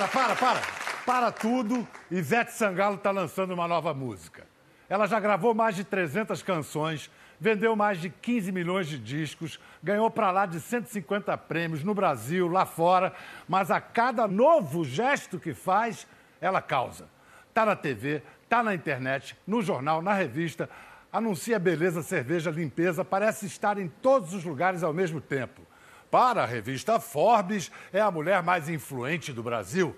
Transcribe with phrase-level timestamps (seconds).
[0.00, 0.60] para, para, para.
[1.04, 4.46] Para tudo, Ivete Sangalo está lançando uma nova música.
[4.88, 10.10] Ela já gravou mais de 300 canções, vendeu mais de 15 milhões de discos, ganhou
[10.10, 13.12] para lá de 150 prêmios no Brasil, lá fora,
[13.48, 16.06] mas a cada novo gesto que faz,
[16.40, 17.06] ela causa.
[17.52, 20.68] Tá na TV, tá na internet, no jornal, na revista,
[21.12, 25.62] anuncia beleza, cerveja, limpeza, parece estar em todos os lugares ao mesmo tempo.
[26.10, 29.96] Para a revista Forbes, é a mulher mais influente do Brasil.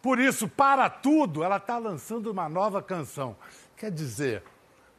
[0.00, 3.36] Por isso, para tudo, ela está lançando uma nova canção.
[3.76, 4.42] Quer dizer,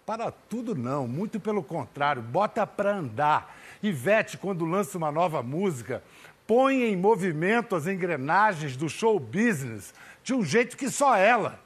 [0.06, 3.56] para tudo não, muito pelo contrário, bota para andar.
[3.82, 6.04] Ivete, quando lança uma nova música,
[6.46, 11.60] põe em movimento as engrenagens do show business de um jeito que só ela.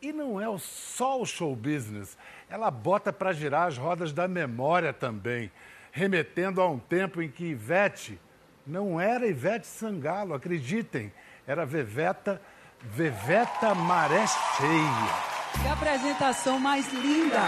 [0.00, 2.16] E não é só o show business,
[2.48, 5.50] ela bota para girar as rodas da memória também,
[5.92, 8.18] remetendo a um tempo em que Ivete
[8.66, 11.12] não era Ivete Sangalo, acreditem,
[11.46, 12.40] era Veveta,
[12.80, 15.60] Veveta Maré Cheia.
[15.60, 17.38] Que apresentação mais linda!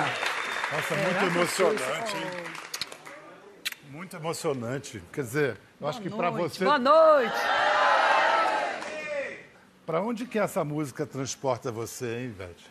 [0.70, 2.44] Nossa, muito emocionante, hein?
[3.90, 5.02] Muito emocionante.
[5.12, 6.64] Quer dizer, eu acho que para você.
[6.64, 7.34] Boa noite!
[9.86, 12.70] Para onde que essa música transporta você, hein, Ivete?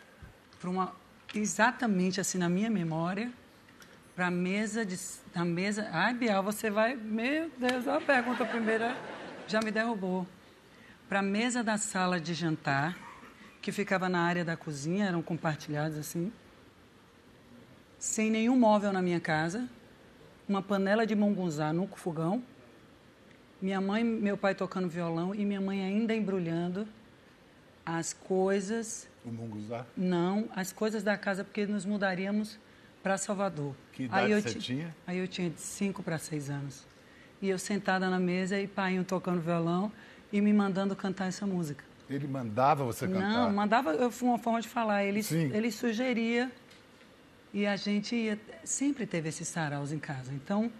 [0.59, 0.93] Para uma
[1.33, 3.31] exatamente assim na minha memória,
[4.15, 4.97] para mesa de
[5.33, 5.89] na mesa.
[5.91, 8.95] Ai, Bial, você vai, meu Deus, a pergunta primeira
[9.47, 10.27] já me derrubou.
[11.09, 12.97] Para a mesa da sala de jantar,
[13.61, 16.31] que ficava na área da cozinha, eram compartilhados assim,
[17.97, 19.67] sem nenhum móvel na minha casa,
[20.47, 22.43] uma panela de mungunzá no fogão,
[23.61, 26.85] minha mãe e meu pai tocando violão e minha mãe ainda embrulhando
[27.85, 29.07] as coisas.
[29.23, 29.85] O munguzá?
[29.95, 32.59] Não, as coisas da casa, porque nos mudaríamos
[33.03, 33.75] para Salvador.
[33.91, 34.95] Que idade aí eu você tinha?
[35.05, 36.87] Aí eu tinha de 5 para 6 anos.
[37.41, 39.91] E eu sentada na mesa e pai tocando violão
[40.31, 41.83] e me mandando cantar essa música.
[42.09, 43.29] Ele mandava você cantar?
[43.29, 45.03] Não, mandava, eu foi uma forma de falar.
[45.03, 45.51] Ele, Sim.
[45.53, 46.49] ele sugeria
[47.53, 50.33] e a gente ia, sempre teve esses saraus em casa.
[50.33, 50.71] Então,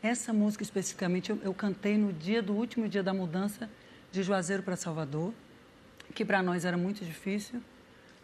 [0.00, 3.68] essa música especificamente eu, eu cantei no dia do último dia da mudança
[4.10, 5.32] de Juazeiro para Salvador,
[6.14, 7.60] que para nós era muito difícil,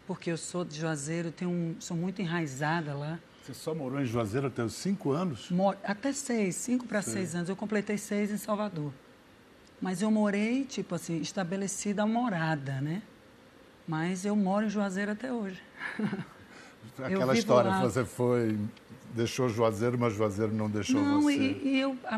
[0.07, 3.19] porque eu sou de Juazeiro, tenho um, sou muito enraizada lá.
[3.49, 5.49] Você só morou em Juazeiro até os cinco anos?
[5.83, 7.13] Até seis, cinco para Sei.
[7.13, 7.49] seis anos.
[7.49, 8.93] Eu completei seis em Salvador.
[9.81, 13.01] Mas eu morei, tipo assim, estabelecida a morada, né?
[13.87, 15.59] Mas eu moro em Juazeiro até hoje.
[17.03, 17.81] Aquela história, lá.
[17.81, 18.55] você foi,
[19.15, 21.35] deixou Juazeiro, mas Juazeiro não deixou Não, você.
[21.35, 22.17] e, e eu, a,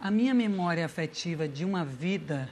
[0.00, 2.48] a minha memória afetiva de uma vida,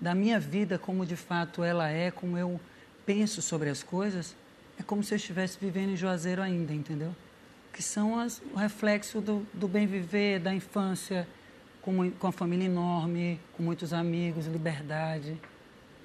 [0.00, 2.58] da minha vida como de fato ela é, como eu
[3.04, 4.34] penso sobre as coisas,
[4.78, 7.14] é como se eu estivesse vivendo em Juazeiro ainda, entendeu?
[7.72, 11.26] Que são as, o reflexo do, do bem viver, da infância,
[11.82, 15.36] com, com a família enorme, com muitos amigos, liberdade.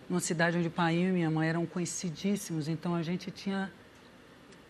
[0.09, 3.71] Numa cidade onde o pai e minha mãe eram conhecidíssimos, então a gente tinha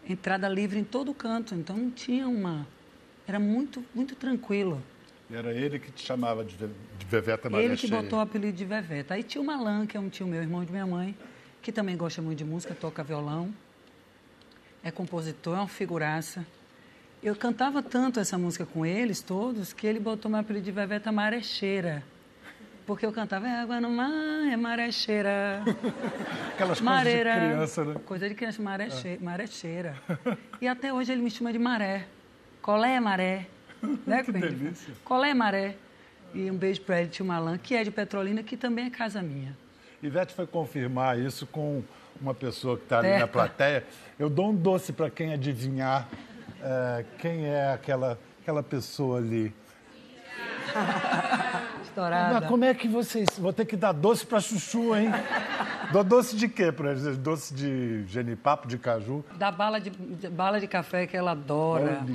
[0.08, 2.68] entrada livre em todo canto, então não tinha uma.
[3.28, 4.82] Era muito, muito tranquilo.
[5.30, 8.58] E era ele que te chamava de, de Veveta Maria Ele que botou o apelido
[8.58, 9.14] de Veveta.
[9.14, 11.16] Aí tinha o Malan, que é um tio meu, irmão de minha mãe,
[11.62, 13.54] que também gosta muito de música, toca violão,
[14.84, 16.46] é compositor, é uma figuraça.
[17.22, 21.12] Eu cantava tanto essa música com eles todos que ele botou meu apelido de Veveta
[21.12, 22.02] Marecheira.
[22.86, 25.62] Porque eu cantava, é água no mar, é marecheira.
[26.56, 27.32] Aquelas Mareira.
[27.32, 27.96] coisas de criança, né?
[28.06, 29.96] Coisa de criança, mareche, marecheira.
[30.60, 32.08] E até hoje ele me chama de maré.
[32.62, 33.48] Colé maré.
[34.06, 34.50] Né, Que Pedro?
[34.50, 34.94] delícia.
[35.06, 35.76] Colé maré.
[36.34, 39.22] E um beijo para ele, tio Malan, que é de Petrolina, que também é casa
[39.22, 39.56] minha.
[40.04, 41.82] Ivete foi confirmar isso com
[42.22, 43.86] uma pessoa que está ali na plateia.
[44.18, 46.08] Eu dou um doce para quem adivinhar
[46.62, 49.54] eh, quem é aquela, aquela pessoa ali.
[51.84, 52.40] Estourada.
[52.42, 53.28] Mas como é que vocês...
[53.40, 55.10] Vou ter que dar doce para chuchu, hein?
[55.92, 57.18] Dou doce de quê eles?
[57.18, 59.24] Doce de genipapo, de caju?
[59.36, 59.90] Da bala de,
[60.30, 62.06] bala de café que ela adora.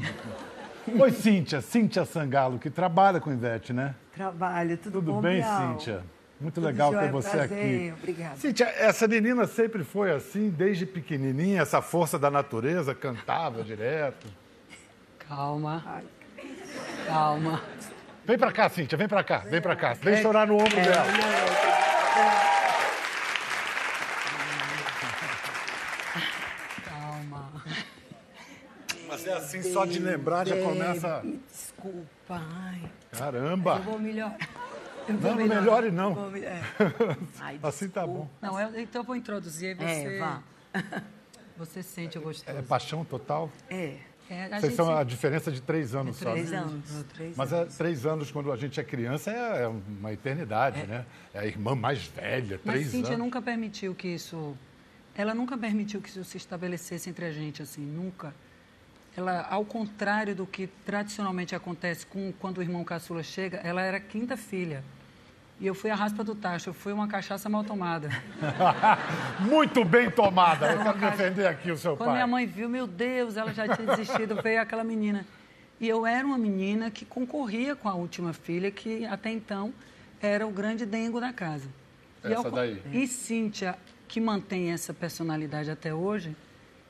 [0.86, 1.60] Oi, Cíntia.
[1.60, 3.94] Cíntia Sangalo, que trabalha com Ivete, né?
[4.12, 5.72] Trabalho, tudo, Tudo bom, bem, Bial?
[5.72, 6.04] Cíntia?
[6.44, 7.94] Muito Tudo legal ter você prazer, aqui.
[7.98, 8.36] obrigada.
[8.36, 14.26] Cíntia, essa menina sempre foi assim, desde pequenininha, essa força da natureza, cantava direto.
[15.26, 16.04] Calma, Ai,
[17.06, 17.62] calma.
[18.26, 19.92] Vem pra cá, Cíntia, vem pra cá, vem pra cá.
[19.92, 21.06] É, Vem chorar no ombro dela.
[26.84, 27.50] Calma.
[29.08, 31.20] Mas é assim, só de lembrar já começa...
[31.22, 32.80] Me desculpa, ai.
[33.12, 33.76] Caramba!
[33.76, 34.36] Eu vou melhorar.
[35.08, 35.60] Eu Não, melhorar.
[35.60, 36.14] melhore não.
[36.14, 36.60] Vou é.
[37.40, 38.28] Ai, Assim tá bom.
[38.40, 40.16] Não, eu- então eu vou introduzir aí você.
[40.16, 40.42] É, vá.
[41.56, 42.58] Você sente o gostoso.
[42.58, 43.48] É paixão total?
[43.70, 43.96] É.
[44.28, 46.32] É, a Vocês gente são a diferença de três anos só.
[46.32, 46.56] Três né?
[46.58, 47.04] anos.
[47.14, 47.74] Três Mas anos.
[47.74, 51.04] é, três anos, quando a gente é criança, é é uma eternidade, né?
[51.32, 53.24] É a irmã mais velha, Mas três Cíntia anos.
[53.24, 54.56] nunca permitiu que isso.
[55.14, 58.34] Ela nunca permitiu que isso se estabelecesse entre a gente, assim, nunca.
[59.16, 64.00] Ela, ao contrário do que tradicionalmente acontece com, quando o irmão caçula chega, ela era
[64.00, 64.82] quinta filha.
[65.60, 68.08] E eu fui a raspa do tacho, eu fui uma cachaça mal tomada.
[69.40, 70.72] Muito bem tomada.
[70.72, 72.14] Eu quero Quando- defender aqui o seu Quando pai.
[72.16, 75.24] minha mãe viu, meu Deus, ela já tinha desistido, veio aquela menina.
[75.80, 79.72] E eu era uma menina que concorria com a última filha, que até então
[80.20, 81.68] era o grande dengo da casa.
[82.24, 82.80] E Essa ao co- daí.
[82.92, 83.76] E Cíntia,
[84.08, 86.34] que mantém essa personalidade até hoje,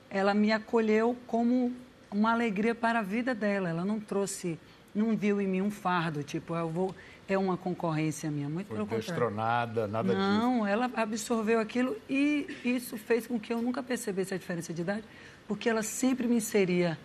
[0.08, 1.72] ela me acolheu como
[2.14, 3.68] uma alegria para a vida dela.
[3.68, 4.58] Ela não trouxe,
[4.94, 6.94] não viu em mim um fardo, tipo, eu vou,
[7.28, 8.48] é uma concorrência minha.
[8.48, 9.06] Muito Foi pelo contrário.
[9.06, 10.20] destronada, nada disso.
[10.26, 14.82] Não, ela absorveu aquilo e isso fez com que eu nunca percebesse a diferença de
[14.82, 15.04] idade,
[15.48, 16.96] porque ela sempre me inseria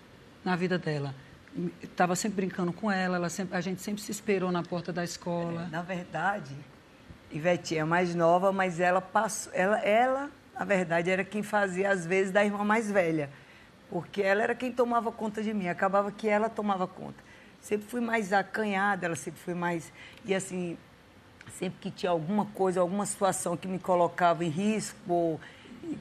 [0.45, 1.13] na vida dela.
[1.81, 5.03] Estava sempre brincando com ela, ela sempre- a gente sempre se esperou na porta da
[5.03, 5.67] escola.
[5.71, 6.53] Na verdade,
[7.31, 9.51] Ivete é mais nova, mas ela passou.
[9.53, 13.29] Ela, ela, na verdade, era quem fazia, às vezes, da irmã mais velha.
[13.89, 15.67] Porque ela era quem tomava conta de mim.
[15.67, 17.17] Acabava que ela tomava conta.
[17.61, 19.91] Sempre fui mais acanhada, ela sempre foi mais.
[20.23, 20.77] E assim,
[21.57, 25.39] sempre que tinha alguma coisa, alguma situação que me colocava em risco ou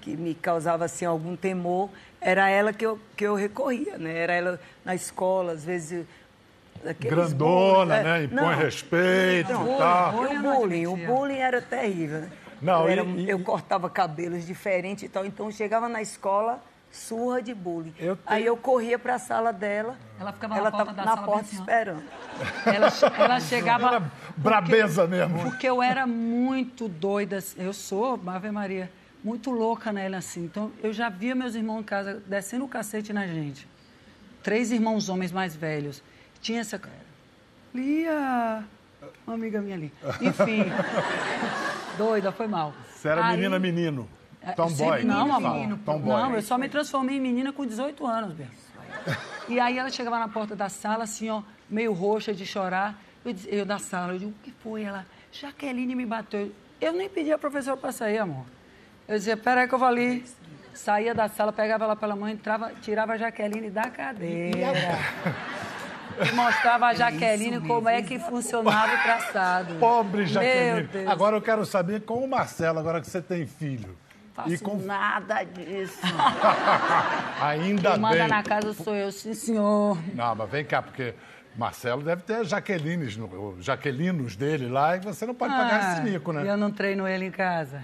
[0.03, 1.89] que me causava assim algum temor,
[2.21, 4.17] era ela que eu, que eu recorria, né?
[4.19, 6.05] Era ela na escola, às vezes
[6.87, 6.99] aqueles
[7.33, 8.21] Grandona, bullying, né?
[8.21, 8.55] é, Impõe não.
[8.55, 10.13] respeito Não, e tal.
[10.13, 12.21] bullying E o bullying, o bullying era terrível.
[12.21, 12.31] né?
[12.61, 16.63] Não, eu, e- era- e- eu cortava cabelos diferentes e tal, então chegava na escola
[16.91, 17.95] surra de bullying.
[17.99, 19.97] Eu tenho- Aí eu corria para a sala dela.
[20.19, 22.03] Ela ficava na ela porta tava da na sala porta assim, esperando.
[22.67, 22.89] Ela,
[23.25, 23.87] ela chegava.
[23.89, 24.03] Era
[24.37, 25.43] brabeza mesmo.
[25.43, 28.91] Porque eu era muito doida, eu sou, Ave Maria,
[29.23, 30.45] muito louca nela assim.
[30.45, 33.67] Então eu já via meus irmãos em casa descendo o cacete na gente.
[34.43, 36.03] Três irmãos homens mais velhos.
[36.41, 36.81] Tinha essa.
[37.75, 38.65] Lia!
[39.27, 39.93] Uma amiga minha ali.
[40.21, 40.65] Enfim.
[41.99, 42.73] doida, foi mal.
[42.95, 44.09] Você era Aí- menina, menino.
[44.51, 45.05] É, Tomboy.
[45.05, 45.79] Não, amor.
[45.85, 46.23] Tomboy.
[46.23, 48.49] Não, eu só me transformei em menina com 18 anos, Bia.
[49.49, 52.99] E aí ela chegava na porta da sala, assim, ó, meio roxa de chorar.
[53.25, 54.83] Eu, diz- eu da sala, eu digo, o que foi?
[54.85, 56.53] Ela, Jaqueline me bateu.
[56.81, 58.45] Eu nem pedi a professora para sair, amor.
[59.07, 60.25] Eu dizia, peraí que eu vou ali.
[60.75, 64.73] Saía da sala, pegava ela pela mão, entrava, tirava a Jaqueline da cadeira.
[66.21, 69.75] E mostrava a Jaqueline como é que funcionava o traçado.
[69.77, 70.83] Pobre Meu Jaqueline.
[70.89, 71.09] Deus.
[71.09, 73.97] Agora eu quero saber com o Marcelo, agora que você tem filho.
[74.39, 74.77] Faço e com...
[74.77, 75.99] nada disso.
[77.43, 78.29] Ainda Quem manda bem.
[78.29, 79.99] na casa sou eu, sim, senhor.
[80.15, 81.13] Não, mas vem cá, porque
[81.57, 86.33] Marcelo deve ter Jaquelines, no- Jaquelinos dele lá e você não pode pagar esse mico,
[86.33, 86.43] né?
[86.43, 87.83] Ah, Eu não treino ele em casa.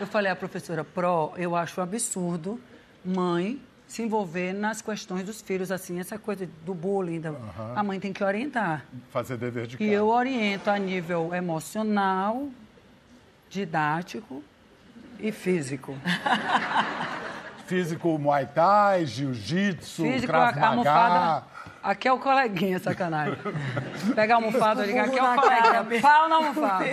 [0.00, 2.60] Eu falei à professora Pro, eu acho um absurdo
[3.04, 7.20] mãe se envolver nas questões dos filhos, assim, essa coisa do bullying.
[7.20, 7.34] da-
[7.74, 8.84] A mãe tem que orientar.
[9.10, 9.90] Fazer dever de casa.
[9.90, 12.48] E eu oriento a nível emocional,
[13.50, 14.42] didático
[15.22, 15.96] e físico.
[17.64, 20.54] Físico, Muay Thai, Jiu-Jitsu, Krav.
[20.58, 21.44] Maga.
[21.82, 23.38] Aqui é o coleguinha, sacanagem.
[24.14, 26.02] Pega a almofada ali, aqui é o coleguinha.
[26.02, 26.84] Pau na almofada.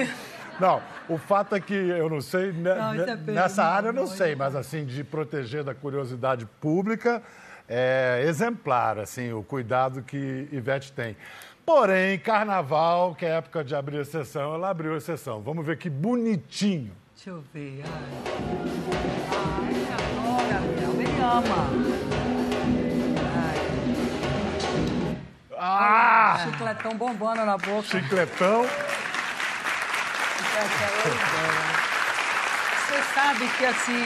[0.59, 3.69] Não, o fato é que eu não sei, né, Não, isso é né, nessa não,
[3.69, 7.21] área eu não não, sei, mas assim, de proteger da curiosidade pública,
[7.67, 11.17] é exemplar, assim, o cuidado que Ivete tem.
[11.65, 15.41] Porém, carnaval, que é época de abrir a sessão, ela abriu a sessão.
[15.41, 16.91] Vamos ver que bonitinho.
[17.19, 17.83] Deixa eu ver.
[17.85, 17.91] Ai,
[19.35, 21.01] Ai adora, Biel.
[21.01, 21.67] Ele ama.
[25.57, 26.45] Ah!
[26.45, 27.81] Chicletão bombando na boca.
[27.89, 28.63] Chicletão.
[32.87, 34.01] Você sabe que, assim,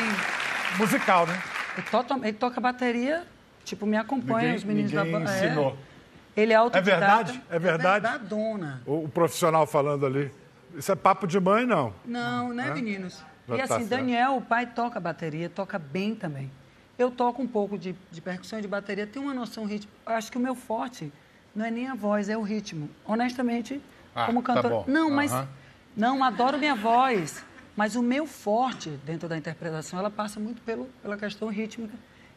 [0.80, 1.40] Musical, né?
[1.78, 3.28] ele, to- ele toca bateria,
[3.64, 5.32] tipo, me acompanha, Ninguém- os meninos da banda.
[5.32, 5.78] ensinou.
[6.36, 7.00] Ele é autodidata.
[7.00, 7.44] verdade?
[7.52, 8.08] É verdade?
[8.08, 8.82] É verdadona.
[8.88, 10.32] O, o profissional falando ali.
[10.76, 11.94] Isso é papo de mãe, não.
[12.06, 13.24] Não, né, meninos?
[13.48, 13.90] Já e tá assim, certo.
[13.90, 16.50] Daniel, o pai, toca bateria, toca bem também.
[16.98, 19.92] Eu toco um pouco de, de percussão e de bateria, tenho uma noção ritmo.
[20.06, 21.12] Eu Acho que o meu forte
[21.56, 22.90] não é nem a voz, é o ritmo.
[23.06, 23.82] Honestamente,
[24.16, 24.76] Ah, como tá cantora.
[24.76, 24.86] bom.
[24.88, 25.32] Não, mas.
[25.96, 27.44] Não, adoro minha voz.
[27.76, 31.94] Mas o meu forte dentro da interpretação, ela passa muito pelo, pela questão rítmica,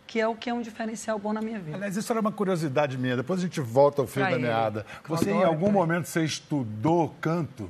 [0.06, 1.76] que é o que é um diferencial bom na minha vida.
[1.76, 3.16] Aliás, isso era uma curiosidade minha.
[3.16, 4.86] Depois a gente volta ao Pra da meada.
[5.06, 7.68] Você, em algum momento, você estudou canto?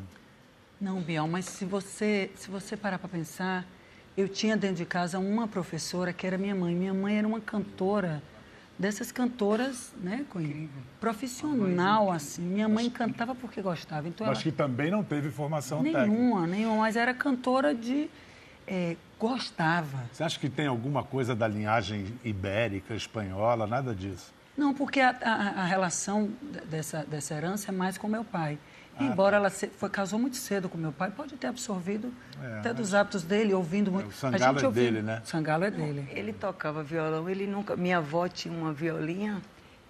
[0.81, 3.65] Não, Biel, mas se você, se você parar para pensar,
[4.17, 6.75] eu tinha dentro de casa uma professora que era minha mãe.
[6.75, 8.23] Minha mãe era uma cantora,
[8.79, 10.69] dessas cantoras, né, Cunha?
[11.01, 12.43] Profissional, assim.
[12.43, 14.07] Minha mãe cantava porque gostava.
[14.09, 16.07] Então Mas ela, que também não teve formação técnica.
[16.07, 18.11] nenhuma, nenhuma, mas era cantora de
[18.67, 20.05] é, gostava.
[20.13, 24.35] Você acha que tem alguma coisa da linhagem ibérica, espanhola, nada disso?
[24.57, 26.31] Não, porque a, a, a relação
[26.69, 28.59] dessa, dessa herança é mais com meu pai.
[28.99, 29.37] Ah, Embora tá.
[29.37, 32.13] ela se, foi, casou muito cedo com meu pai, pode ter absorvido
[32.43, 34.09] é, até dos hábitos dele, ouvindo muito.
[34.09, 35.21] O sangalo é dele, né?
[35.23, 36.09] O sangalo é dele.
[36.13, 37.77] Ele tocava violão, ele nunca.
[37.77, 39.43] Minha avó tinha uma violinha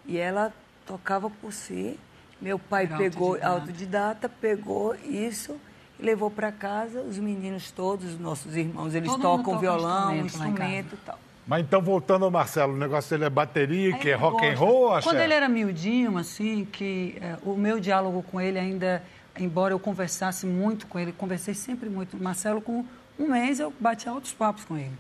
[0.05, 0.53] e ela
[0.85, 1.99] tocava por si.
[2.41, 3.49] Meu pai Era pegou, autodidata.
[3.55, 5.57] autodidata, pegou isso
[5.99, 7.01] e levou para casa.
[7.01, 11.19] Os meninos todos, os nossos irmãos, eles Todo tocam violão, instrumento, instrumento e tal.
[11.47, 14.47] Mas então, voltando ao Marcelo, o negócio dele é bateria, Aí que é rock gosta.
[14.49, 15.09] and roll, acha?
[15.09, 19.01] Quando ele era miudinho, assim, que é, o meu diálogo com ele ainda,
[19.39, 22.17] embora eu conversasse muito com ele, conversei sempre muito.
[22.21, 22.85] Marcelo, com
[23.17, 24.93] um mês, eu bati altos papos com ele.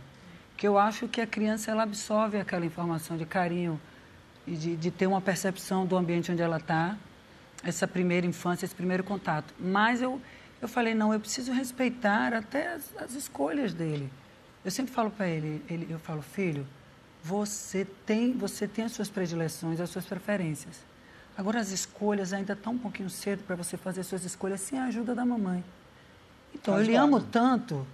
[0.56, 3.80] Que eu acho que a criança, ela absorve aquela informação de carinho
[4.46, 6.96] e de, de ter uma percepção do ambiente onde ela está,
[7.64, 9.52] essa primeira infância, esse primeiro contato.
[9.58, 10.20] Mas eu,
[10.62, 14.08] eu falei, não, eu preciso respeitar até as, as escolhas dele.
[14.66, 16.66] Eu sempre falo para ele, ele, eu falo, filho,
[17.23, 20.80] você tem, você tem as suas predileções, as suas preferências.
[21.38, 24.76] Agora as escolhas ainda estão um pouquinho cedo para você fazer as suas escolhas sem
[24.76, 25.62] a ajuda da mamãe.
[26.52, 27.87] Então, Faz eu lhe amo tanto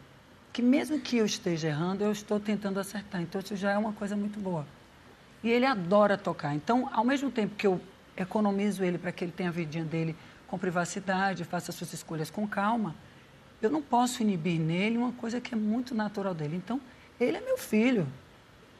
[0.50, 3.20] que mesmo que eu esteja errando, eu estou tentando acertar.
[3.20, 4.66] Então, isso já é uma coisa muito boa.
[5.44, 6.54] E ele adora tocar.
[6.54, 7.78] Então, ao mesmo tempo que eu
[8.16, 12.30] economizo ele para que ele tenha a vidinha dele com privacidade, faça as suas escolhas
[12.30, 12.94] com calma,
[13.62, 16.56] eu não posso inibir nele uma coisa que é muito natural dele.
[16.56, 16.80] Então,
[17.20, 18.06] ele é meu filho.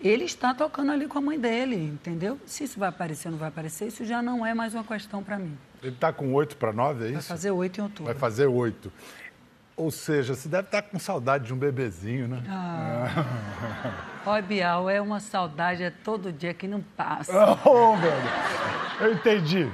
[0.00, 2.38] Ele está tocando ali com a mãe dele, entendeu?
[2.44, 5.22] Se isso vai aparecer ou não vai aparecer, isso já não é mais uma questão
[5.22, 5.56] para mim.
[5.80, 7.14] Ele está com oito para nove, é isso?
[7.14, 8.04] Vai fazer oito em outubro.
[8.06, 8.92] Vai fazer oito.
[9.76, 12.42] Ou seja, você deve estar tá com saudade de um bebezinho, né?
[12.48, 14.08] Ah.
[14.34, 17.32] Oi, Bial, é uma saudade, é todo dia que não passa.
[17.64, 18.14] Oh, velho.
[19.00, 19.70] Eu entendi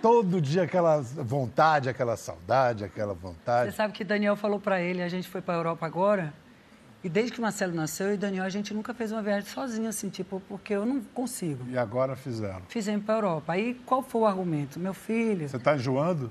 [0.00, 3.70] todo dia aquela vontade, aquela saudade, aquela vontade.
[3.70, 6.32] Você sabe que Daniel falou para ele, a gente foi para a Europa agora,
[7.02, 9.48] e desde que o Marcelo nasceu, eu e Daniel, a gente nunca fez uma viagem
[9.48, 11.64] sozinho, assim, tipo, porque eu não consigo.
[11.68, 12.62] E agora fizeram?
[12.68, 13.52] Fizemos para a Europa.
[13.54, 14.78] Aí, qual foi o argumento?
[14.78, 15.48] Meu filho...
[15.48, 16.30] Você está enjoando?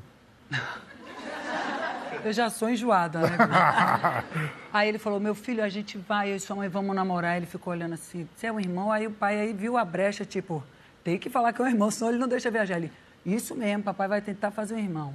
[2.24, 3.30] eu já sou enjoada, né?
[4.72, 7.38] aí ele falou, meu filho, a gente vai, eu e sua mãe vamos namorar.
[7.38, 8.92] Ele ficou olhando assim, você é um irmão?
[8.92, 10.64] Aí o pai aí viu a brecha, tipo,
[11.04, 12.78] tem que falar que é um irmão, senão ele não deixa viajar.
[12.78, 12.92] Ele,
[13.34, 15.14] isso mesmo, papai vai tentar fazer um irmão.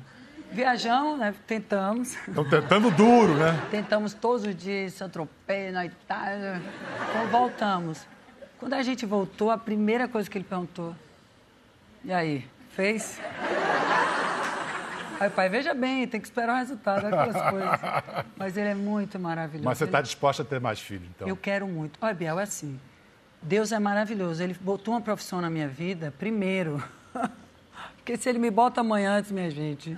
[0.53, 1.35] Viajamos, né?
[1.47, 2.17] Tentamos.
[2.29, 3.61] Estão tentando duro, né?
[3.71, 6.63] Tentamos todos os dias, Saint-Tropez, na Itália.
[7.11, 8.07] Então voltamos.
[8.59, 10.95] Quando a gente voltou, a primeira coisa que ele perguntou,
[12.05, 13.21] e aí, fez?
[15.19, 17.81] Aí, pai, veja bem, tem que esperar o resultado, aquelas coisas.
[18.37, 19.65] Mas ele é muito maravilhoso.
[19.65, 20.05] Mas você está ele...
[20.07, 21.27] disposta a ter mais filhos, então?
[21.27, 21.99] Eu quero muito.
[22.01, 22.79] Olha, Biel, é assim.
[23.43, 24.43] Deus é maravilhoso.
[24.43, 26.83] Ele botou uma profissão na minha vida, primeiro.
[28.05, 29.97] Porque se ele me bota amanhã antes, minha gente,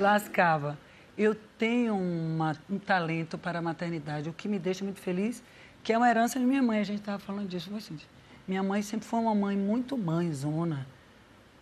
[0.00, 0.76] lascava.
[1.16, 5.40] Eu tenho uma, um talento para a maternidade, o que me deixa muito feliz,
[5.84, 6.80] que é uma herança de minha mãe.
[6.80, 7.70] A gente estava falando disso.
[7.70, 8.08] Gente,
[8.48, 10.84] minha mãe sempre foi uma mãe muito mãezona,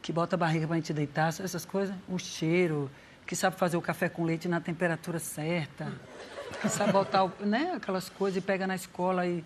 [0.01, 1.95] que bota a barriga para a gente deitar, essas coisas.
[2.09, 2.91] O cheiro,
[3.27, 5.93] que sabe fazer o café com leite na temperatura certa,
[6.63, 9.45] que sabe botar né, aquelas coisas e pega na escola e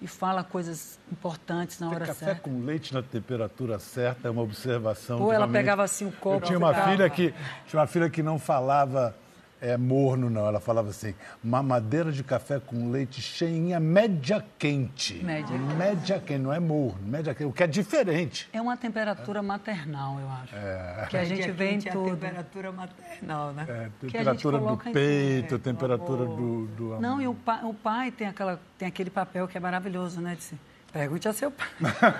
[0.00, 2.34] e fala coisas importantes na hora café certa.
[2.40, 5.20] Café com leite na temperatura certa é uma observação.
[5.20, 6.36] Ou ela pegava assim o copo.
[6.36, 7.34] Eu tinha uma filha que
[7.66, 9.14] tinha uma filha que não falava
[9.60, 10.46] é, morno, não.
[10.46, 15.14] Ela falava assim: mamadeira de café com leite cheinha, média quente.
[15.24, 15.56] Média.
[15.56, 18.48] Média quente, não é morno, média quente, o que é diferente.
[18.52, 20.54] É uma temperatura maternal, eu acho.
[20.54, 21.06] É.
[21.10, 22.08] Que a gente vê em tudo.
[22.08, 23.66] É a temperatura maternal, né?
[23.68, 28.28] É, temperatura do peito, a temperatura do, do Não, e o pai, o pai tem,
[28.28, 30.34] aquela, tem aquele papel que é maravilhoso, né?
[30.34, 30.58] De
[30.92, 31.68] Pergunte a seu pai.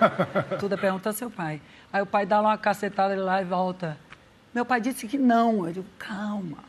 [0.59, 1.59] Tudo é pergunta a seu pai.
[1.91, 3.97] Aí o pai dá uma cacetada lá e volta.
[4.53, 5.65] Meu pai disse que não.
[5.65, 6.68] Eu digo, calma.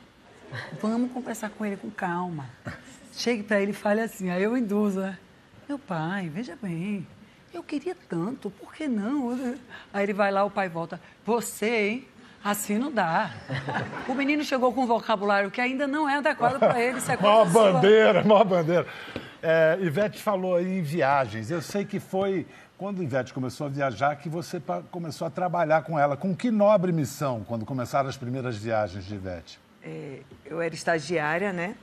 [0.80, 2.47] Vamos conversar com ele com calma.
[3.12, 5.19] Chegue para ele e fale assim, aí eu induzo, né?
[5.69, 7.07] Meu pai, veja bem,
[7.52, 9.33] eu queria tanto, por que não?
[9.92, 12.09] Aí ele vai lá, o pai volta, você, hein?
[12.42, 13.33] Assim não dá.
[14.09, 16.99] O menino chegou com um vocabulário que ainda não é adequado para ele.
[16.99, 18.87] Isso é maior bandeira, maior bandeira.
[19.42, 21.50] É, Ivete falou aí em viagens.
[21.50, 22.47] Eu sei que foi
[22.78, 26.16] quando Ivete começou a viajar que você começou a trabalhar com ela.
[26.16, 29.61] Com que nobre missão quando começaram as primeiras viagens de Ivete?
[29.82, 31.75] É, eu era estagiária, né?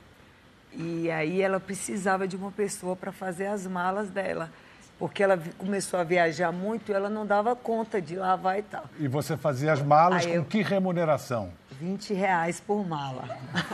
[0.72, 4.50] E aí ela precisava de uma pessoa para fazer as malas dela.
[4.98, 8.84] Porque ela começou a viajar muito e ela não dava conta de lavar e tal.
[8.98, 10.44] E você fazia as malas aí com eu...
[10.44, 11.50] que remuneração?
[11.80, 13.24] 20 reais por mala.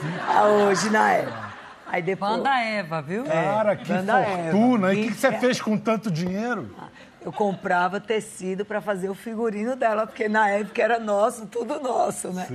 [0.69, 1.54] Hoje, na época.
[1.87, 2.37] Aí depois...
[2.37, 3.25] Banda Eva, viu?
[3.25, 4.93] Cara, que Banda fortuna.
[4.93, 4.95] Eva.
[4.95, 6.75] E o que, que você fez com tanto dinheiro?
[6.78, 6.88] Ah,
[7.25, 12.33] eu comprava tecido para fazer o figurino dela, porque na época era nosso, tudo nosso,
[12.33, 12.47] né?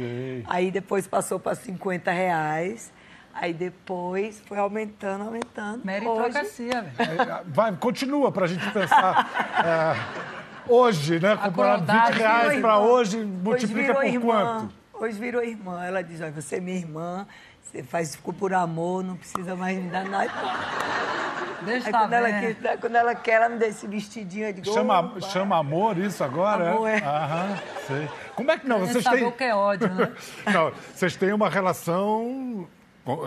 [0.48, 2.92] Aí depois passou para 50 reais.
[3.34, 5.86] Aí depois foi aumentando, aumentando.
[5.86, 7.22] Meritocracia, velho.
[7.22, 9.30] É, Vai, continua para a gente pensar.
[9.66, 11.36] é, hoje, né?
[11.38, 12.78] Comparado 20 crueldade reais para irmã.
[12.80, 14.60] hoje, multiplica virou por irmã.
[14.60, 14.74] quanto?
[14.94, 15.86] Hoje virou irmã.
[15.86, 17.26] Ela diz, olha, você é minha irmã,
[17.72, 20.32] você faz ficou por amor, não precisa mais me dar nada.
[21.66, 24.54] Deixa Aí tá quando ela, quer, quando ela quer, ela me dá esse vestidinho eu
[24.54, 26.72] digo, Chama, chama amor isso agora?
[26.72, 26.98] Amor, é.
[27.00, 28.10] Aham, sei.
[28.34, 28.80] Como é que não?
[28.80, 29.24] Vocês têm.
[29.26, 30.14] o que é ódio, né?
[30.54, 32.66] Não, vocês têm uma relação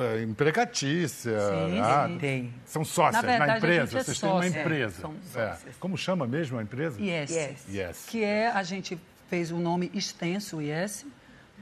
[0.00, 1.38] é, empregatícia.
[1.38, 2.18] Sim, ah, sim.
[2.18, 2.54] Tem.
[2.64, 3.86] São sócias Na verdade, na a empresa.
[3.86, 4.60] gente é vocês têm uma sócia.
[4.60, 4.96] empresa.
[4.96, 5.48] É, são É.
[5.50, 5.76] sócias.
[5.78, 6.98] Como chama mesmo a empresa?
[6.98, 7.30] Yes.
[7.30, 7.64] Yes.
[7.68, 8.04] Yes.
[8.08, 11.04] Que é, a gente fez o nome extenso, IS,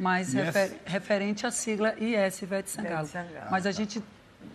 [0.00, 0.44] mas Yes.
[0.46, 3.06] refer- referente à sigla IS Ivete Sangalo.
[3.06, 3.50] Sangalo.
[3.50, 4.02] Mas a gente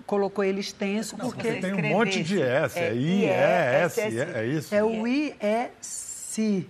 [0.08, 2.78] colocou ele extenso porque Você tem um monte de S.
[2.80, 4.02] É É I, E, S.
[4.02, 4.74] I, E, É, isso?
[4.75, 6.68] é o IEC.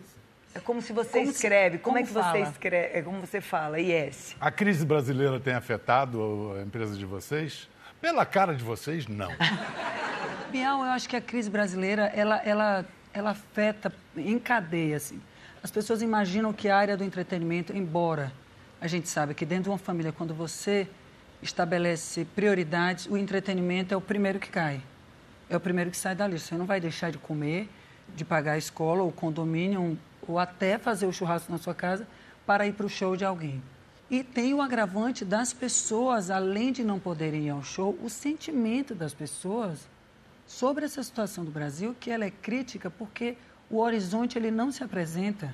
[0.53, 1.77] É como se você Como se- escreve.
[1.79, 2.39] Como, é como que você fala?
[2.39, 2.97] escreve?
[2.97, 4.35] É como você fala, yes.
[4.39, 7.67] A crise brasileira tem afetado a empresa de vocês?
[8.01, 9.29] Pela cara de vocês, não.
[10.51, 15.21] Bial, eu acho que a crise brasileira, ela, ela, ela afeta em cadeia, assim.
[15.63, 18.31] As pessoas imaginam que a área do entretenimento, embora
[18.85, 20.87] a gente sabe que dentro de uma família, quando você
[21.41, 24.79] estabelece prioridades, o entretenimento é o primeiro que cai.
[25.49, 26.49] É o primeiro que sai da lista.
[26.49, 27.67] Você não vai deixar de comer,
[28.15, 32.07] de pagar a escola, ou condomínio, ou até fazer o churrasco na sua casa
[32.45, 33.59] para ir para o show de alguém.
[34.07, 38.93] E tem o agravante das pessoas, além de não poderem ir ao show, o sentimento
[38.93, 39.79] das pessoas
[40.45, 43.35] sobre essa situação do Brasil, que ela é crítica porque
[43.67, 45.51] o horizonte ele não se apresenta.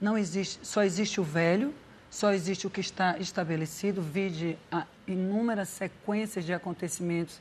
[0.00, 1.74] Não existe, só existe o velho,
[2.10, 7.40] só existe o que está estabelecido, vide a inúmeras sequências de acontecimentos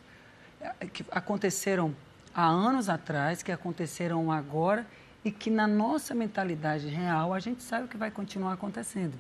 [0.61, 1.95] eh, que aconteceram
[2.35, 4.85] há anos atrás, que aconteceram agora
[5.25, 9.19] e que na nossa mentalidade real a gente sabe que vai continuar acontecendo.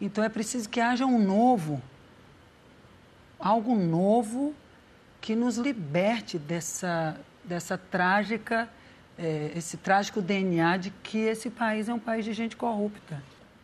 [0.00, 1.82] Então é preciso que haja um novo,
[3.38, 4.54] algo novo
[5.20, 8.66] que nos liberte dessa, dessa trágica,
[9.18, 13.22] eh, esse trágico DNA de que esse país é um país de gente corrupta.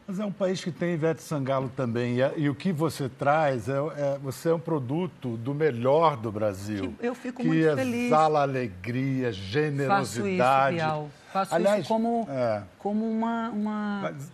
[0.08, 2.16] Mas é um país que tem Ivete Sangalo também.
[2.16, 6.16] E, é- e o que você traz, é, é- você é um produto do melhor
[6.16, 6.94] do Brasil.
[7.00, 8.06] Que eu fico que muito feliz.
[8.06, 10.76] exala alegria, Faço isso, generosidade.
[10.76, 11.08] Bial.
[11.32, 12.62] Faço Aliás, isso como, é.
[12.78, 14.32] como uma, uma, Mas-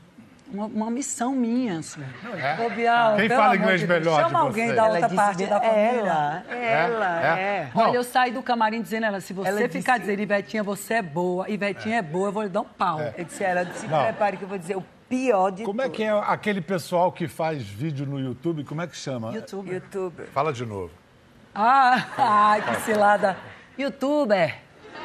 [0.53, 1.79] uma, uma missão minha.
[1.79, 2.03] Assim.
[2.37, 2.67] É?
[2.67, 4.75] Ô, Bial, Quem fala inglês de melhor de Chama alguém você?
[4.75, 5.81] da outra parte que da família.
[5.81, 7.41] Ela, ela, É?
[7.41, 7.71] é.
[7.75, 7.83] Não.
[7.85, 10.95] Olha, eu saí do camarim dizendo ela, se você Ela ficar disse- dizendo, Ivetinha, você
[10.95, 13.01] é boa, Ivetinha é, boa, eu vou lhe dar um pau.
[13.17, 14.05] Eu disse, ela se Não.
[14.05, 17.29] prepare que eu vou dizer o pior de Como é que é aquele pessoal que
[17.29, 18.65] faz vídeo no YouTube?
[18.65, 19.31] Como é que chama?
[19.33, 19.71] YouTube.
[19.71, 20.27] Youtuber.
[20.33, 20.91] Fala de novo.
[21.55, 23.37] Ah, ai, que cilada.
[23.79, 24.57] Youtuber.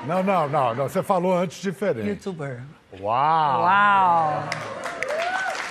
[0.06, 0.88] Não, não, não, não.
[0.88, 2.08] Você falou antes diferente.
[2.08, 2.64] Youtuber.
[3.02, 3.62] Uau!
[3.64, 4.44] Uau!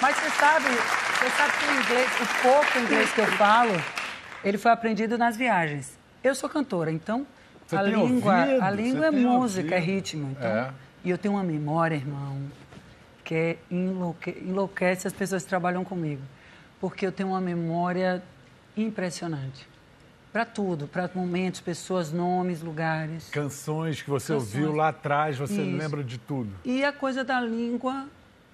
[0.02, 3.72] Mas você sabe, você sabe que o inglês, o pouco inglês que eu falo,
[4.44, 5.98] ele foi aprendido nas viagens.
[6.22, 7.26] Eu sou cantora, então
[7.66, 9.94] Você a tem língua, ouvido, a você língua é tem música, é ouvido.
[9.94, 10.30] ritmo.
[10.32, 10.70] Então, É.
[11.02, 12.36] E eu tenho uma memória, irmão,
[13.26, 16.22] que é enlouque, enlouquece as pessoas que trabalham comigo.
[16.80, 18.22] Porque eu tenho uma memória
[18.76, 19.66] impressionante.
[20.32, 23.28] Para tudo, para momentos, pessoas, nomes, lugares.
[23.30, 24.54] Canções que você Canções.
[24.54, 25.76] ouviu lá atrás, você Isso.
[25.76, 26.50] lembra de tudo.
[26.64, 28.06] E a coisa da língua,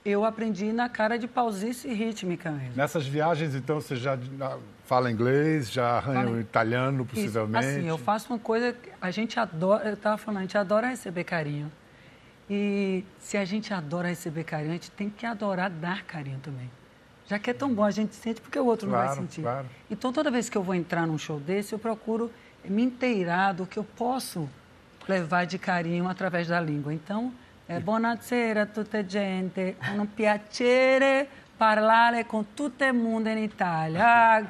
[0.06, 2.72] eu aprendi na cara de pausice rítmica mesmo.
[2.74, 4.56] Nessas viagens, então, você já ah,
[4.86, 7.14] fala inglês, já arranha Fala- o italiano, Isso.
[7.14, 7.66] possivelmente.
[7.66, 11.24] Assim, eu faço uma coisa a gente adora, eu estava falando, a gente adora receber
[11.24, 11.70] carinho.
[12.50, 16.70] E se a gente adora receber carinho, a gente tem que adorar dar carinho também.
[17.26, 19.42] Já que é tão bom, a gente sente porque o outro não vai Claro, sentir.
[19.42, 19.66] claro.
[19.90, 22.30] Então, toda vez que eu vou entrar num show desse, eu procuro
[22.64, 24.48] me inteirar do que eu posso
[25.08, 26.92] levar de carinho através da língua.
[26.92, 27.32] Então,
[27.68, 34.36] é buonasera tutte gente, un piacere parlare con tutto il mondo in Italia.
[34.36, 34.42] Ah,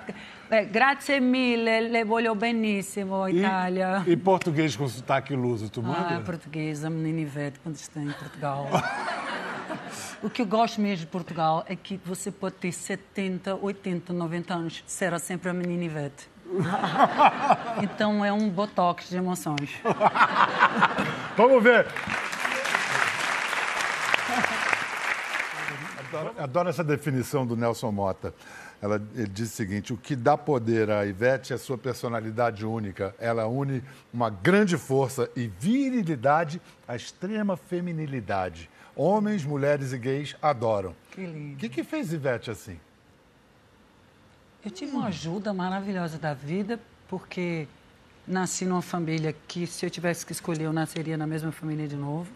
[0.48, 4.02] eh, grazie mille, le voglio benissimo, E, Itália.
[4.06, 6.16] e português com sotaque luso, tu manda?
[6.16, 8.68] Ah, portuguesa, menina Ivete, quando está em Portugal.
[10.22, 14.54] o que eu gosto mesmo de Portugal é que você pode ter 70, 80, 90
[14.54, 16.30] anos, será sempre a menina Ivete.
[17.82, 19.70] então é um botox de emoções.
[21.36, 21.86] Vamos ver.
[26.12, 28.35] Adoro, adoro essa definição do Nelson Mota.
[28.83, 32.66] Ela, ele diz o seguinte: o que dá poder à Ivete é a sua personalidade
[32.66, 33.14] única.
[33.18, 38.68] Ela une uma grande força e virilidade à extrema feminilidade.
[38.94, 40.94] Homens, mulheres e gays adoram.
[41.12, 41.55] Que lindo.
[41.55, 42.79] O que, que fez Ivete assim?
[44.62, 47.66] Eu tive uma ajuda maravilhosa da vida, porque
[48.29, 51.96] nasci numa família que, se eu tivesse que escolher, eu nasceria na mesma família de
[51.96, 52.31] novo.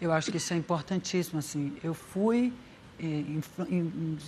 [0.00, 1.76] Eu acho que isso é importantíssimo, assim.
[1.82, 2.52] Eu fui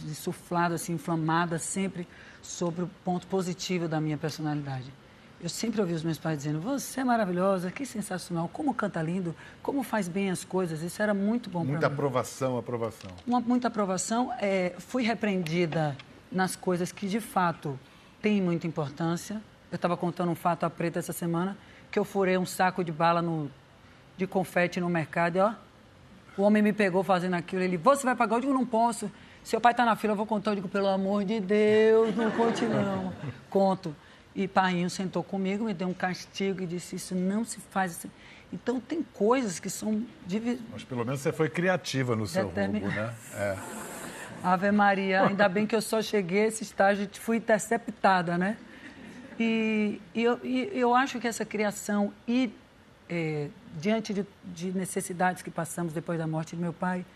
[0.06, 2.06] insuflado, assim, inflamada sempre
[2.42, 4.92] sobre o ponto positivo da minha personalidade.
[5.40, 9.34] Eu sempre ouvi os meus pais dizendo: Você é maravilhosa, que sensacional, como canta lindo,
[9.62, 10.82] como faz bem as coisas.
[10.82, 11.72] Isso era muito bom para mim.
[11.72, 13.10] Muita aprovação, aprovação.
[13.26, 14.32] Uma, muita aprovação.
[14.40, 15.96] É, fui repreendida
[16.32, 17.78] nas coisas que de fato
[18.22, 19.40] têm muita importância.
[19.70, 21.56] Eu estava contando um fato a preta essa semana
[21.90, 23.48] que eu furei um saco de bala no,
[24.16, 25.52] de confete no mercado e ó,
[26.36, 27.62] o homem me pegou fazendo aquilo.
[27.62, 28.36] Ele, você vai pagar?
[28.36, 29.10] Eu digo, não posso.
[29.42, 30.52] Seu pai está na fila, eu vou contar.
[30.52, 33.12] Eu digo, pelo amor de Deus, não conte não.
[33.50, 33.94] Conto.
[34.34, 38.10] E Painho sentou comigo, me deu um castigo e disse, isso não se faz assim.
[38.52, 40.04] Então, tem coisas que são...
[40.72, 42.80] Mas pelo menos você foi criativa no seu Determin...
[42.80, 43.14] né?
[43.34, 43.56] É.
[44.44, 48.58] Ave Maria, ainda bem que eu só cheguei a esse estágio e fui interceptada, né?
[49.40, 52.52] E, e, eu, e, eu, acho que essa criação e
[53.14, 53.48] é,
[53.81, 57.07] diante de, de, necessidades que passamos depois da morte de meu pai,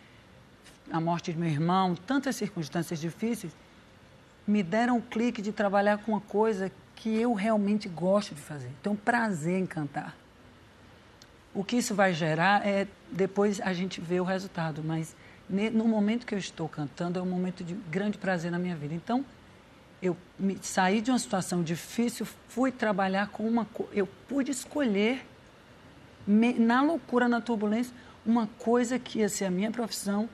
[0.93, 3.53] a morte de meu irmão, tantas circunstâncias difíceis,
[4.47, 8.71] me deram o clique de trabalhar com uma coisa que eu realmente gosto de fazer.
[8.81, 10.17] Tenho prazer em cantar.
[11.53, 15.17] O que isso vai gerar é depois a gente vê o resultado, mas
[15.51, 18.95] no momento que eu estou cantando é um momento de grande prazer na minha vida.
[18.95, 19.25] Então,
[20.01, 25.27] eu me, saí de uma situação difícil, fui trabalhar com uma eu pude escolher
[26.29, 30.29] me, na loucura, na turbulência, uma coisa que ia ser a minha profissão,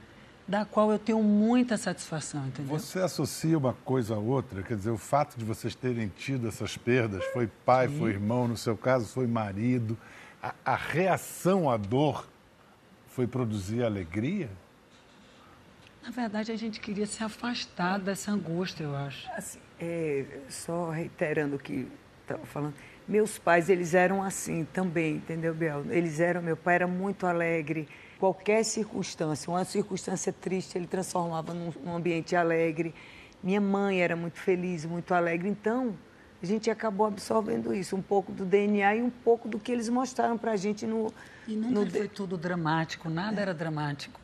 [0.46, 2.78] da qual eu tenho muita satisfação, entendeu?
[2.78, 6.76] Você associa uma coisa a outra, quer dizer, o fato de vocês terem tido essas
[6.76, 7.98] perdas, foi pai, Sim.
[7.98, 9.96] foi irmão, no seu caso foi marido,
[10.42, 12.28] a, a reação à dor
[13.08, 14.50] foi produzir alegria?
[16.02, 19.26] Na verdade, a gente queria se afastar dessa angústia, eu acho.
[19.30, 21.88] Assim, é, só reiterando que
[22.24, 22.74] estava falando,
[23.06, 25.84] meus pais, eles eram assim também, entendeu, Biel?
[25.90, 27.86] Eles eram, meu pai era muito alegre.
[28.18, 32.94] Qualquer circunstância, uma circunstância triste, ele transformava num, num ambiente alegre.
[33.42, 35.48] Minha mãe era muito feliz, muito alegre.
[35.48, 35.94] Então,
[36.42, 39.88] a gente acabou absorvendo isso, um pouco do DNA e um pouco do que eles
[39.88, 41.12] mostraram para a gente no...
[41.46, 41.90] E nunca no...
[41.90, 43.42] foi tudo dramático, nada é.
[43.42, 44.18] era dramático.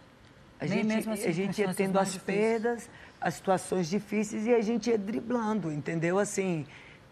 [0.58, 2.38] A gente, mesmo assim, a gente ia tendo as difíceis.
[2.38, 6.18] perdas, as situações difíceis e a gente ia driblando, entendeu?
[6.18, 6.66] Assim,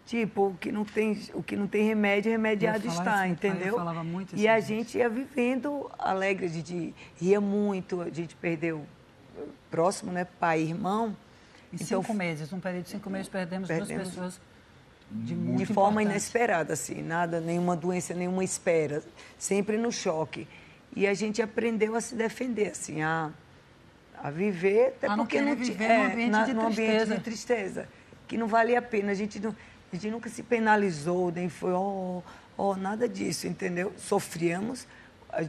[0.09, 3.75] tipo, o que não tem, o que não tem remédio, remediado está, isso, entendeu?
[3.75, 8.83] falava muito e a gente ia vivendo alegre, a gente ria muito, a gente perdeu
[9.69, 11.15] próximo, né, pai e irmão.
[11.71, 14.41] Em então, cinco meses, num período de cinco meses, perdemos, perdemos duas pessoas
[15.11, 19.03] de, de forma inesperada, assim, nada, nenhuma doença, nenhuma espera,
[19.37, 20.47] sempre no choque.
[20.95, 23.29] E a gente aprendeu a se defender, assim, a,
[24.23, 27.87] a viver, até a porque não viver é, ambiente, na, de ambiente de tristeza,
[28.27, 29.11] que não valia a pena.
[29.11, 29.55] A gente, não,
[29.91, 32.21] a gente nunca se penalizou, nem foi, oh,
[32.57, 33.93] oh, nada disso, entendeu?
[33.97, 34.87] Sofríamos,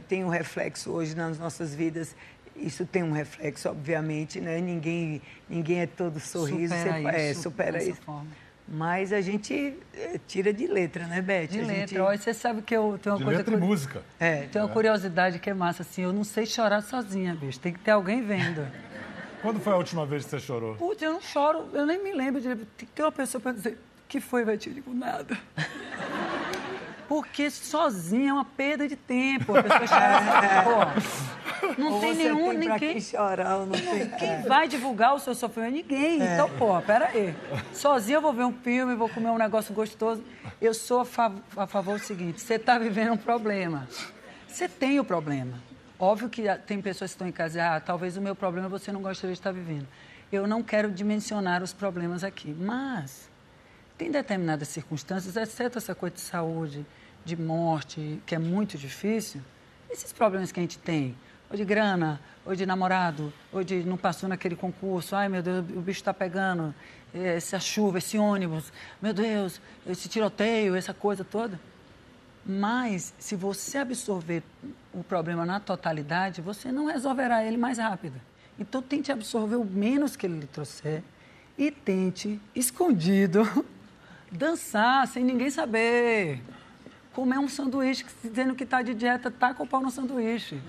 [0.07, 2.15] tem um reflexo hoje nas nossas vidas
[2.55, 4.59] isso tem um reflexo, obviamente, né?
[4.59, 8.01] Ninguém, ninguém é todo sorriso, supera você, isso, é, supera isso.
[8.01, 8.27] Forma.
[8.67, 11.47] Mas a gente eh, tira de letra, né, Beth?
[11.47, 11.87] De a letra.
[11.87, 11.99] Gente...
[11.99, 13.39] Olha, você sabe que eu tenho uma de coisa...
[13.39, 14.03] letra e música.
[14.19, 14.43] É.
[14.43, 14.73] Tem uma é.
[14.73, 17.59] curiosidade que é massa, assim, eu não sei chorar sozinha, bicho.
[17.59, 18.65] Tem que ter alguém vendo.
[19.41, 20.75] Quando foi a última vez que você chorou?
[20.75, 22.55] Putz, eu não choro, eu nem me lembro de...
[22.55, 23.77] Tem que ter uma pessoa para dizer,
[24.11, 24.67] que foi, Beth?
[24.67, 25.39] Eu digo, nada.
[27.07, 29.55] Porque sozinha é uma perda de tempo.
[29.55, 30.63] A pessoa chora.
[30.63, 32.79] Pô, não ou tem nenhum, tem ninguém.
[32.79, 34.09] Quem chorar, não tem.
[34.09, 34.41] Quem é.
[34.41, 35.75] vai divulgar o seu sofrimento?
[35.75, 36.21] Ninguém.
[36.21, 36.33] É.
[36.33, 37.33] Então, pô, pera aí.
[37.73, 40.23] Sozinha eu vou ver um filme, vou comer um negócio gostoso.
[40.61, 43.87] Eu sou a, fav a favor do seguinte: você está vivendo um problema.
[44.47, 45.53] Você tem o problema.
[45.97, 49.01] Óbvio que tem pessoas que estão em casa, ah, talvez o meu problema você não
[49.01, 49.87] gostaria de estar vivendo.
[50.31, 53.30] Eu não quero dimensionar os problemas aqui, mas
[54.01, 56.83] tem determinadas circunstâncias, exceto essa coisa de saúde,
[57.23, 59.39] de morte, que é muito difícil,
[59.91, 61.15] esses problemas que a gente tem,
[61.51, 65.59] ou de grana, ou de namorado, ou de não passou naquele concurso, ai meu Deus,
[65.75, 66.73] o bicho está pegando,
[67.13, 71.59] essa chuva, esse ônibus, meu Deus, esse tiroteio, essa coisa toda.
[72.43, 74.41] Mas, se você absorver
[74.91, 78.19] o problema na totalidade, você não resolverá ele mais rápido.
[78.57, 81.03] Então, tente absorver o menos que ele lhe trouxer
[81.55, 83.43] e tente, escondido,
[84.31, 86.41] dançar sem ninguém saber
[87.13, 90.61] comer um sanduíche dizendo que está de dieta, com o pau no sanduíche.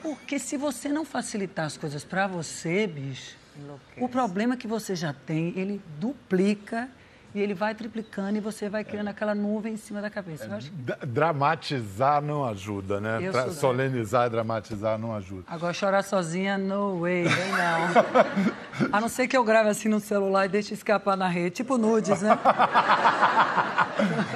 [0.00, 4.04] Porque se você não facilitar as coisas para você, bicho, Enlouquece.
[4.04, 6.88] o problema que você já tem, ele duplica
[7.34, 10.44] E ele vai triplicando e você vai criando aquela nuvem em cima da cabeça.
[10.44, 10.70] Eu acho...
[11.04, 13.28] Dramatizar não ajuda, né?
[13.32, 15.42] Tra- Solenizar e dramatizar não ajuda.
[15.48, 18.88] Agora, chorar sozinha, no way, vem não.
[18.92, 21.76] A não ser que eu grave assim no celular e deixe escapar na rede, tipo
[21.76, 22.38] nudes, né?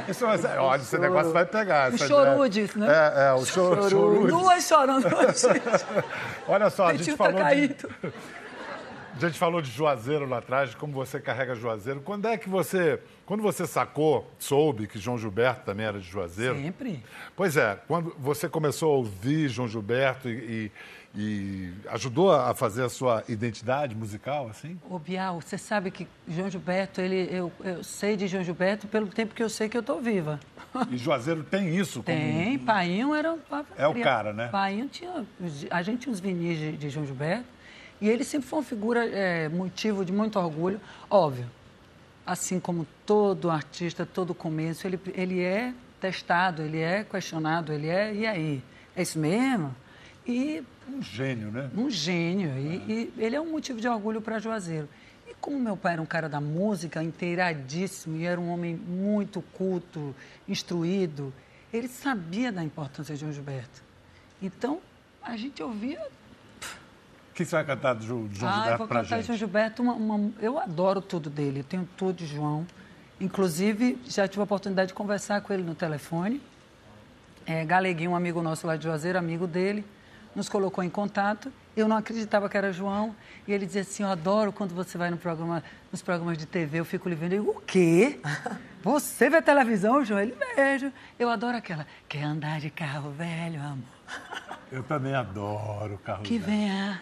[0.09, 1.93] Isso, mas, é, olha, esse negócio vai pegar.
[1.93, 2.87] O chorudes, né?
[2.89, 4.29] É, é, o chorudes.
[4.29, 5.07] Duas chorando.
[6.49, 7.91] Olha só, a gente tá falou de, caído.
[9.19, 12.01] A gente falou de Juazeiro lá atrás, de como você carrega Juazeiro.
[12.01, 16.55] Quando é que você, quando você sacou, soube que João Gilberto também era de Juazeiro?
[16.55, 17.03] Sempre.
[17.35, 20.33] Pois é, quando você começou a ouvir João Gilberto e,
[20.67, 20.73] e-
[21.21, 24.79] e ajudou a fazer a sua identidade musical, assim?
[24.89, 29.09] Ô, Bial, você sabe que João Gilberto, ele, eu, eu sei de João Gilberto pelo
[29.09, 30.39] tempo que eu sei que eu tô viva.
[30.93, 32.17] E Juazeiro tem isso como...
[32.17, 33.39] Tem, Painho era um...
[33.77, 34.47] É o cara, né?
[34.49, 35.27] Painho tinha...
[35.71, 37.58] A gente tinha uns vinis de, de João Gilberto
[38.01, 40.81] e ele sempre foi uma figura, é, motivo de muito orgulho.
[41.11, 41.47] Óbvio,
[42.25, 48.15] assim como todo artista, todo começo, ele, ele é testado, ele é questionado, ele é...
[48.15, 48.63] E aí?
[48.95, 49.75] É isso mesmo?
[50.27, 51.71] E Um gênio, né?
[51.77, 52.51] um gênio.
[52.59, 54.89] E, e ele é um motivo de orgulho para Juazeiro.
[55.27, 59.43] E como meu pai era um cara da música, inteiradíssimo, e era um homem muito
[59.55, 60.15] culto,
[60.47, 61.33] instruído,
[61.73, 63.83] ele sabia da importância de João Gilberto.
[64.41, 64.81] Então,
[65.23, 66.01] a gente ouvia.
[67.39, 69.27] O que você vai cantar do João ah, Gilberto vou pra cantar gente?
[69.27, 69.81] João Gilberto.
[69.81, 72.67] Uma, uma- eu adoro tudo dele, eu tenho tudo de João.
[73.21, 76.43] Inclusive, já tive a oportunidade de conversar com ele no telefone.
[77.47, 79.85] É, Galeguinho, um amigo nosso lá de Juazeiro, amigo dele,
[80.35, 81.53] nos colocou em contato.
[81.77, 83.15] Eu não acreditava que era João.
[83.47, 86.81] E ele dizia assim: Eu adoro quando você vai no programa, nos programas de TV,
[86.81, 87.35] eu fico lhe vendo.
[87.35, 88.19] Eu digo: O quê?
[88.83, 90.19] Você vê televisão, João?
[90.19, 90.93] Ele vejo.
[91.17, 91.87] Eu adoro aquela.
[92.09, 93.79] Quer andar de carro velho, amor?
[94.73, 96.51] Eu também adoro o carro Que velho.
[96.51, 97.01] venha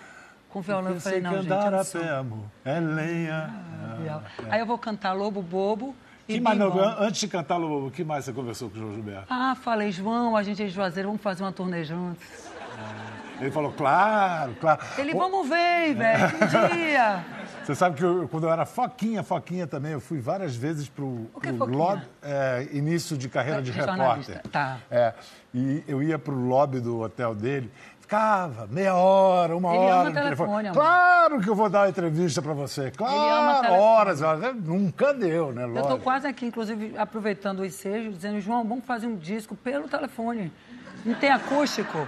[0.56, 0.92] com violão.
[0.92, 1.44] Eu falei: Não, gente.
[1.52, 2.00] andar a sou.
[2.00, 2.44] pé, amor.
[2.64, 3.54] É lenha.
[4.00, 4.22] Bial.
[4.48, 5.94] Aí eu vou cantar Lobo Bobo.
[6.26, 9.26] Que mais, não, antes de cantar o que mais você conversou com o João Gilberto?
[9.30, 12.20] Ah, falei, João, a gente é Juazeiro, vamos fazer uma turnê juntos.
[13.40, 14.80] Ele falou, claro, claro.
[14.98, 17.24] Ele, Ô, vamos ver, velho, um dia.
[17.62, 21.28] Você sabe que eu- quando eu era foquinha, foquinha também, eu fui várias vezes pro,
[21.34, 24.40] O que é lobby, é, início de carreira de repórter.
[24.50, 24.78] tá.
[24.90, 25.12] É,
[25.54, 27.70] e eu ia pro lobby do hotel dele,
[28.06, 30.70] ficava meia hora, uma Ele hora ama telefone.
[30.70, 32.92] Claro que eu vou dar uma entrevista para você.
[32.92, 34.54] Claro, horas, horas.
[34.54, 35.64] Nunca deu, né?
[35.64, 35.98] Eu tô Lógico.
[35.98, 40.52] quase aqui, inclusive, aproveitando o ensejo, dizendo, João, vamos fazer um disco pelo telefone.
[41.04, 42.06] Não tem acústico?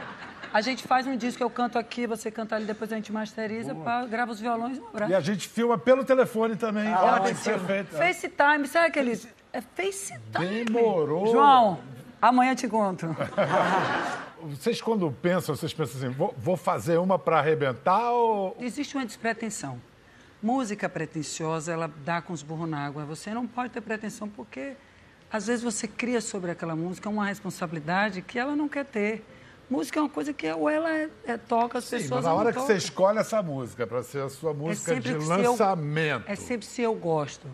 [0.54, 3.74] A gente faz um disco, eu canto aqui, você canta ali, depois a gente masteriza,
[3.74, 5.12] pá, grava os violões e um abraço.
[5.12, 6.88] E a gente filma pelo telefone também.
[6.88, 7.94] Ah, tem que ser feito.
[7.94, 9.20] FaceTime, sabe aquele...
[9.52, 10.64] É FaceTime.
[10.64, 11.26] Demorou.
[11.32, 11.78] João,
[12.22, 13.14] amanhã te encontro.
[14.42, 18.56] Vocês quando pensam, vocês pensam assim, vou, vou fazer uma para arrebentar ou...
[18.60, 19.80] Existe uma despretensão.
[20.42, 23.04] Música pretensiosa, ela dá com os burros na água.
[23.04, 24.74] Você não pode ter pretensão porque,
[25.32, 29.24] às vezes, você cria sobre aquela música uma responsabilidade que ela não quer ter.
[29.68, 32.34] Música é uma coisa que ou ela é, é- toca, as Sim, pessoas mas na
[32.34, 32.76] hora que você tocam.
[32.76, 36.24] escolhe essa música para ser a sua É música sempre de se eu- lançamento.
[36.26, 37.46] é sempre se eu gosto.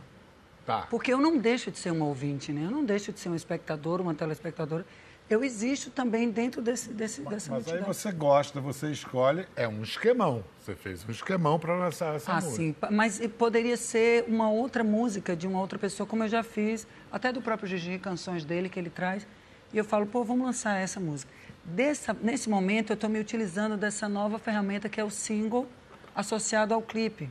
[0.64, 0.86] Tá.
[0.90, 2.64] Porque eu não deixo de ser um ouvinte, né?
[2.66, 4.86] Eu não deixo de ser um espectador, uma telespectadora.
[5.34, 7.92] Eu existo também dentro desse, desse, dessa Mas aí multidão.
[7.92, 10.44] você gosta, você escolhe, é um esquemão.
[10.60, 12.54] Você fez um esquemão para lançar essa Ah, música.
[12.56, 12.74] sim.
[12.92, 17.32] Mas poderia ser uma outra música de uma outra pessoa, como eu já fiz, até
[17.32, 19.26] do próprio Gigi, canções dele que ele traz.
[19.72, 21.32] E eu falo, pô, vamos lançar essa música.
[21.64, 25.66] Dessa, nesse momento, eu estou me utilizando dessa nova ferramenta que é o single
[26.14, 27.28] associado ao clipe.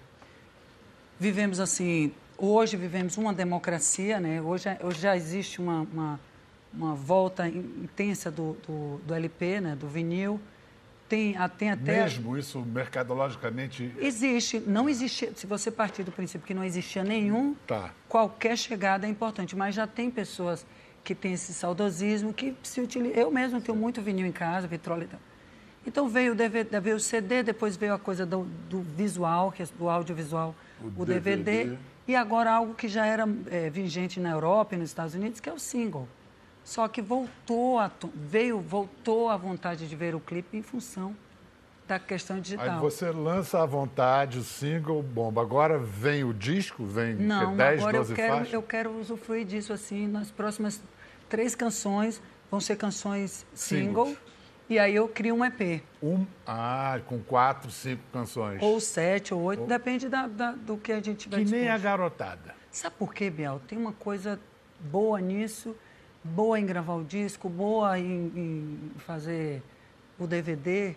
[1.18, 4.42] Vivemos assim, hoje vivemos uma democracia, né?
[4.42, 6.20] Hoje, hoje já existe uma, uma,
[6.76, 9.76] uma volta in- intensa do, do, do LP, né?
[9.76, 10.40] Do vinil.
[11.08, 12.04] Tem, tem até...
[12.04, 13.94] Mesmo isso mercadologicamente.
[14.00, 15.32] Existe, não existe.
[15.36, 17.92] Se você partir do princípio que não existia nenhum, Tá.
[18.10, 19.56] qualquer chegada é importante.
[19.56, 20.66] Mas já tem pessoas
[21.04, 23.16] que têm esse saudosismo que se utilizam.
[23.22, 25.20] Eu mesmo tenho muito vinil em casa, vitrola e tal.
[25.86, 29.66] Então veio o, DVD, veio o CD, depois veio a coisa do, do visual, é
[29.78, 31.78] do audiovisual, O o, DVD, DVD.
[32.08, 35.50] e agora algo que já era é, vigente na Europa e nos Estados Unidos, que
[35.50, 36.08] é o single.
[36.63, 41.15] Só que voltou a, veio, voltou a vontade de ver o clipe em função
[41.88, 42.76] da questão digital.
[42.76, 45.41] Aí você lança à vontade o single, bomba.
[45.41, 48.54] Agora vem o disco, vem Não, que, 10, agora 12 eu quero, faixas.
[48.54, 50.08] eu quero usufruir disso assim.
[50.08, 50.82] Nas próximas
[51.28, 54.06] três canções vão ser canções single.
[54.06, 54.34] Singles.
[54.69, 55.84] E aí eu crio um EP.
[56.02, 58.62] Um, ah, com quatro, cinco canções.
[58.62, 61.78] Ou sete, ou oito, depende da, da- do que a gente tiver que nem a
[61.78, 62.56] garotada.
[62.71, 63.62] Sabe por quê, Biel?
[63.67, 64.39] Tem uma coisa
[64.80, 65.76] boa nisso,
[66.24, 69.62] boa em gravar o disco, boa em, em fazer
[70.18, 70.96] o DVD,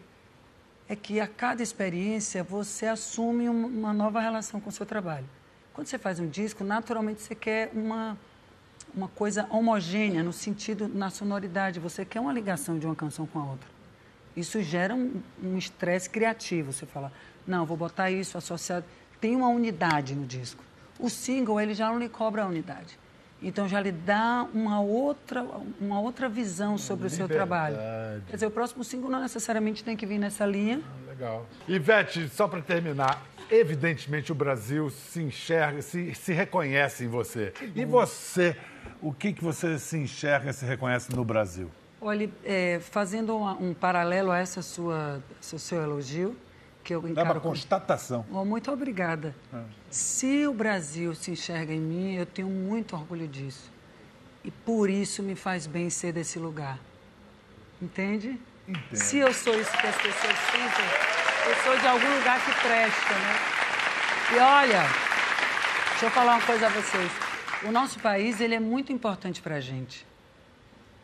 [0.89, 5.27] é que a cada experiência você assume um- uma nova relação com o seu trabalho.
[5.75, 8.17] Quando você faz um disco, naturalmente você quer uma,
[8.95, 11.81] uma coisa homogênea no sentido, na sonoridade.
[11.81, 13.69] Você quer uma ligação de uma canção com a outra.
[14.37, 16.73] Isso gera um estresse um criativo.
[16.73, 17.13] Você fala,
[17.47, 18.85] não, vou botar isso associado.
[19.21, 20.63] Tem uma unidade no disco.
[20.99, 22.99] O single, ele já não lhe cobra a unidade.
[23.43, 25.45] Então já lhe dá uma outra,
[25.81, 27.23] uma outra visão sobre Liberdade.
[27.23, 27.77] o seu trabalho.
[28.29, 30.81] Quer dizer, o próximo single não necessariamente tem que vir nessa linha.
[30.85, 31.47] Ah, legal.
[31.69, 37.53] Ivete, só para terminar, evidentemente o Brasil se enxerga, se, se reconhece em você.
[37.75, 38.57] E você,
[39.03, 41.71] o que, que você se enxerga, se reconhece no Brasil?
[42.01, 46.37] Olha, é, fazendo um, um, paralelo a essa sua, seu elogio,
[46.87, 47.29] que eu encaro...
[47.29, 48.25] É uma constatação.
[48.31, 49.35] Oh, muito obrigada.
[49.53, 49.61] É.
[49.91, 53.73] Se o Brasil se enxerga em mim, eu tenho muito orgulho disso.
[54.45, 56.79] E por isso me faz bem ser desse lugar.
[57.83, 58.41] Entende?
[58.69, 58.97] Entendo.
[58.97, 60.87] Se eu sou isso que as pessoas sentem,
[61.49, 63.35] eu sou de algum lugar que presta, né?
[64.33, 64.83] E olha,
[65.91, 67.11] deixa eu falar uma coisa a vocês.
[67.65, 70.07] O nosso país, ele é muito importante para a gente.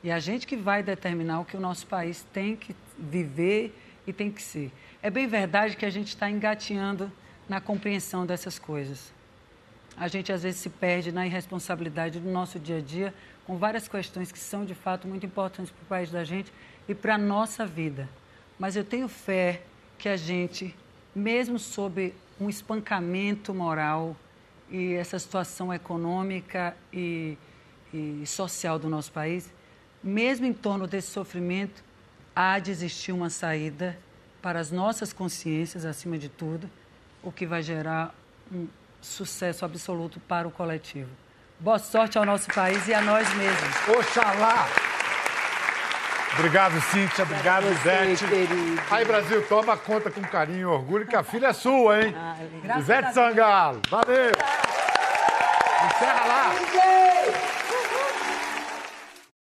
[0.04, 4.12] E a gente que vai determinar o que o nosso país tem que viver e
[4.12, 4.72] tem que ser.
[5.02, 7.10] É bem verdade que a gente está engatinhando
[7.48, 9.12] na compreensão dessas coisas.
[9.96, 13.14] A gente às vezes se perde na irresponsabilidade do nosso dia a dia
[13.46, 16.52] com várias questões que são de fato muito importantes para o país da gente
[16.88, 18.08] e para a nossa vida.
[18.58, 19.62] Mas eu tenho fé
[19.98, 20.74] que a gente,
[21.14, 24.16] mesmo sob um espancamento moral
[24.70, 27.36] e essa situação econômica e,
[27.92, 29.52] e social do nosso país,
[30.02, 31.84] mesmo em torno desse sofrimento,
[32.34, 33.98] há de existir uma saída
[34.40, 36.68] para as nossas consciências, acima de tudo,
[37.22, 38.14] o que vai gerar
[38.52, 38.66] um
[39.00, 41.10] sucesso absoluto para o coletivo.
[41.58, 43.88] Boa sorte ao nosso país e a nós mesmos.
[43.96, 44.66] Oxalá!
[46.34, 47.24] Obrigado, Cíntia.
[47.24, 48.24] Obrigado, Ivete.
[48.90, 52.14] Aí, Brasil, toma conta com carinho e orgulho que a filha é sua, hein?
[52.16, 53.80] Ah, Ivete Sangalo.
[53.88, 54.32] Valeu!
[55.84, 57.51] Encerra lá!